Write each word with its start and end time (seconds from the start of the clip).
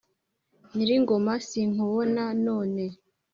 nyiringoma 0.73 1.33
sinkubona 1.47 2.23
none 2.45 2.85